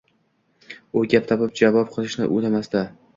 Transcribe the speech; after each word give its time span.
U 1.01 1.03
gap 1.13 1.27
topib 1.33 1.53
javob 1.61 1.91
qilishni 1.97 2.31
o‘ylamasdi 2.39 2.83